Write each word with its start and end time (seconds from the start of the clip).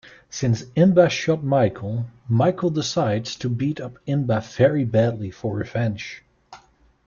Since 0.31 0.63
Inba 0.75 1.11
shot 1.11 1.43
Michael, 1.43 2.07
Michael 2.27 2.71
decides 2.71 3.35
to 3.35 3.47
beat 3.47 3.79
up 3.79 3.99
Inba 4.07 4.41
very 4.41 4.83
badly 4.83 5.29
for 5.29 5.55
revenge. 5.55 6.23